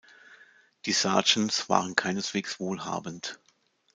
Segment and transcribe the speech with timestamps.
[0.87, 3.39] Die Sargents waren keineswegs wohlhabend.